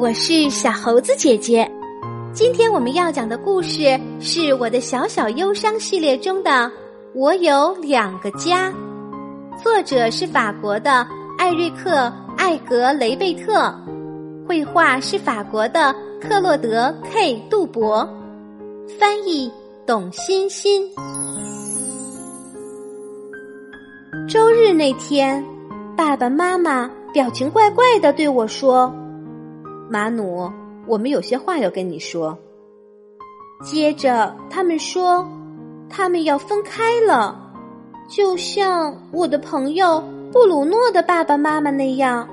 [0.00, 1.70] 我是小猴子姐姐。
[2.32, 6.50] 今天我们要讲的故事是我的小小忧伤系列中的
[7.14, 8.70] 《我有两个家》，
[9.62, 11.90] 作者是法国的艾瑞克·
[12.38, 13.70] 艾格雷贝特，
[14.48, 18.08] 绘画是法国的克洛德 ·K· 杜博，
[18.98, 19.52] 翻译
[19.84, 20.82] 董欣欣。
[24.26, 25.44] 周日那天，
[25.94, 28.90] 爸爸妈妈表情怪怪的对我说。
[29.92, 30.48] 马努，
[30.86, 32.38] 我们有些话要跟你说。
[33.64, 35.28] 接着，他们说，
[35.88, 37.36] 他们要分开了，
[38.08, 42.28] 就像我的朋友布鲁诺的爸爸妈妈那样。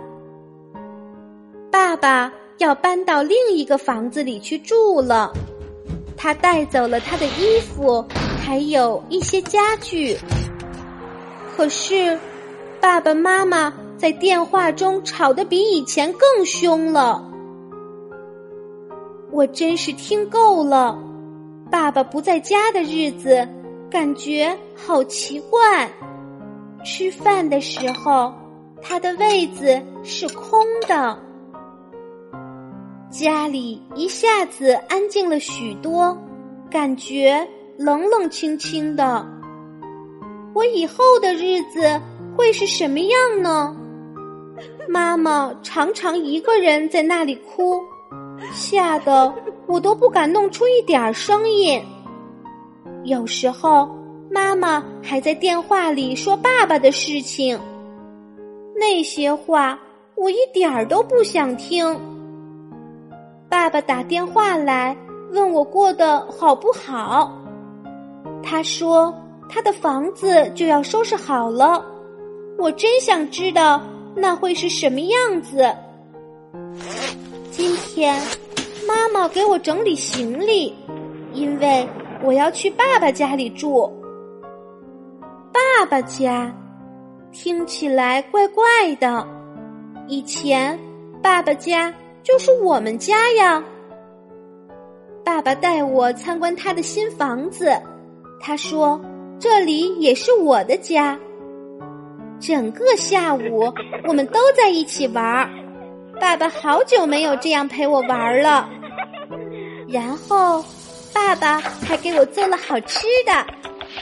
[1.72, 5.34] 爸爸要搬到另一个房子里去住了，
[6.16, 8.06] 他带走了他的衣服，
[8.40, 10.16] 还有一些家具。
[11.56, 12.20] 可是，
[12.80, 17.27] 爸爸妈妈在电话中吵得比以前更凶了。
[19.38, 20.98] 我真是听够了，
[21.70, 23.48] 爸爸不在家的日子，
[23.88, 25.88] 感觉好奇怪。
[26.84, 28.34] 吃饭的时候，
[28.82, 31.20] 他的位子是空的。
[33.12, 36.18] 家里一下子安静了许多，
[36.72, 39.24] 感觉冷冷清清的。
[40.56, 42.02] 我以后的日子
[42.36, 43.78] 会是什么样呢？
[44.90, 47.80] 妈妈常常一个人在那里哭。
[48.54, 49.34] 吓得
[49.66, 51.82] 我都不敢弄出一点声音。
[53.04, 53.90] 有时候
[54.30, 57.60] 妈妈还在电话里说爸爸的事情，
[58.76, 59.80] 那些话
[60.16, 62.00] 我一点儿都不想听。
[63.50, 64.96] 爸爸打电话来
[65.32, 67.32] 问我过得好不好，
[68.44, 69.14] 他说
[69.50, 71.84] 他的房子就要收拾好了，
[72.58, 73.82] 我真想知道
[74.16, 75.74] 那会是什么样子。
[77.58, 78.22] 今天，
[78.88, 80.72] 妈妈给我整理行李，
[81.34, 81.90] 因为
[82.24, 83.92] 我要去爸爸家里住。
[85.52, 86.56] 爸爸家
[87.32, 88.64] 听起来怪怪
[89.00, 89.28] 的，
[90.08, 90.80] 以前
[91.20, 93.64] 爸爸家就是我们家呀。
[95.26, 97.72] 爸爸带我参观他的新房子，
[98.40, 99.02] 他说
[99.40, 101.20] 这里也是我的家。
[102.40, 103.74] 整个下午，
[104.08, 105.50] 我们都在一起玩儿。
[106.20, 108.68] 爸爸好久没有这样陪我玩了，
[109.88, 110.64] 然后
[111.14, 113.46] 爸爸还给我做了好吃的，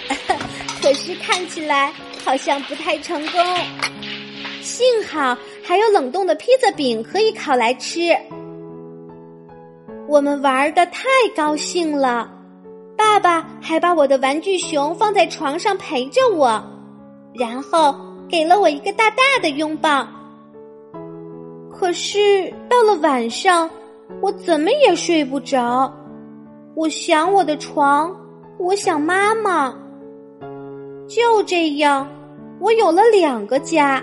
[0.81, 1.93] 可是看起来
[2.23, 3.41] 好像不太成功。
[4.61, 8.15] 幸好还有冷冻的披萨饼可以烤来吃。
[10.07, 11.03] 我们玩的太
[11.35, 12.29] 高兴了，
[12.97, 16.63] 爸爸还把我的玩具熊放在床上陪着我，
[17.33, 17.95] 然后
[18.29, 20.07] 给了我一个大大的拥抱。
[21.77, 23.69] 可是到了晚上，
[24.21, 25.93] 我怎么也睡不着。
[26.73, 28.15] 我想我的床，
[28.57, 29.75] 我想妈妈。
[31.07, 32.07] 就这样，
[32.59, 34.01] 我有了两个家，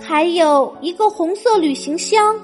[0.00, 2.34] 还有一个红色旅行箱，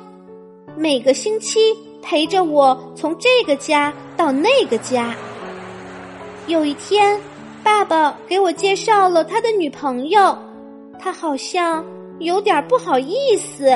[0.77, 1.59] 每个星期
[2.03, 5.15] 陪着我从这个家到那个家。
[6.47, 7.19] 有一天，
[7.65, 10.37] 爸爸给我介绍了他的女朋友，
[10.99, 11.85] 他好像
[12.19, 13.75] 有点不好意思。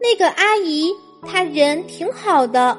[0.00, 0.92] 那个阿姨，
[1.26, 2.76] 她人挺好的，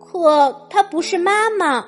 [0.00, 1.84] 可她不是妈妈。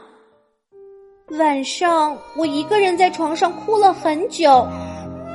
[1.39, 4.67] 晚上我一个人在床上哭了很久，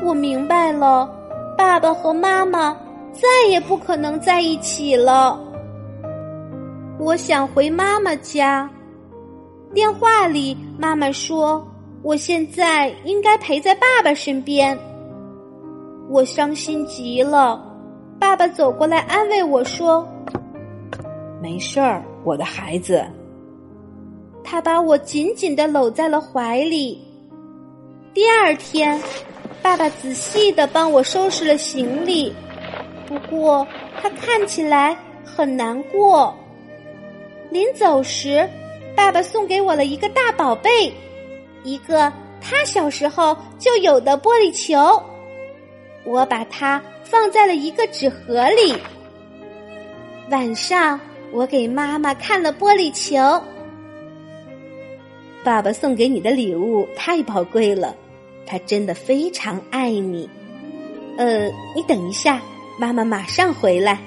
[0.04, 1.10] 我明白了，
[1.58, 2.78] 爸爸和妈妈
[3.14, 5.40] 再也不可能在一起了。
[7.00, 8.70] 我想回妈妈家。
[9.74, 11.66] 电话里，妈妈说
[12.02, 14.78] 我现在应该陪在爸爸身边。
[16.10, 17.75] 我伤心极了。
[18.20, 20.08] 爸爸走过来安慰我说
[21.42, 23.04] ：“没事儿，我的孩子。”
[24.44, 27.02] 他把我紧紧的搂在了怀里。
[28.14, 29.02] 第二天，
[29.62, 32.34] 爸爸仔细的帮我收拾了行李，
[33.08, 33.68] 不过
[34.02, 36.34] 他看起来很难过。
[37.50, 38.48] 临走时，
[38.96, 40.94] 爸爸送给我了一个大宝贝，
[41.64, 45.02] 一个他小时候就有的玻璃球。
[46.06, 46.82] 我把它
[47.16, 48.76] 放在了一个纸盒里。
[50.30, 51.00] 晚上，
[51.32, 53.42] 我给妈妈看了玻璃球。
[55.42, 57.96] 爸爸送给你的礼物太宝贵了，
[58.46, 60.30] 他真的非常爱你。
[61.18, 62.42] 呃，你等一下，
[62.78, 63.98] 妈妈马上回来。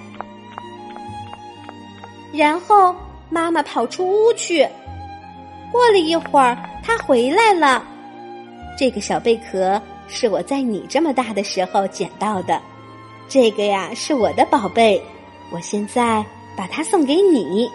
[2.30, 2.94] 然后
[3.30, 4.68] 妈妈跑出屋去。
[5.72, 7.82] 过了一会儿，她回来了。
[8.78, 9.80] 这个小贝壳。
[10.10, 12.58] 是我在你这么大的时候捡到的，
[13.28, 15.02] 这个呀是我的宝贝，
[15.50, 16.24] 我现在
[16.56, 17.70] 把它送给你。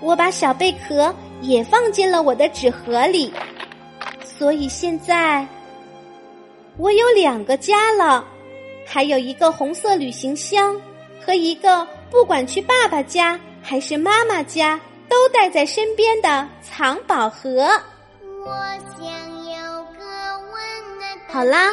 [0.00, 3.32] 我把小贝壳也放进了我的纸盒里，
[4.24, 5.44] 所以现在
[6.76, 8.24] 我有两个家了，
[8.86, 10.80] 还有一个红色旅行箱
[11.24, 17.68] 和一个不管去爸爸家还是妈妈家都带在身边的藏宝盒。
[18.44, 18.52] 我
[18.96, 19.04] 想
[19.44, 20.04] 有个
[20.52, 21.18] 温暖。
[21.28, 21.72] 好啦，